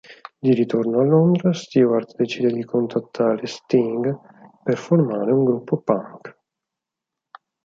[0.39, 4.19] Di ritorno a Londra Stewart decide di contattare Sting
[4.63, 6.39] per formare un gruppo punk.